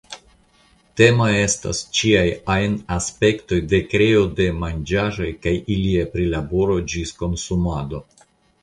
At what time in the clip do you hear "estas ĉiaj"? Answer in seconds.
1.41-2.23